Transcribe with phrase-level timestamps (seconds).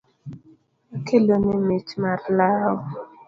[0.95, 2.75] Akeloni mich mar lau.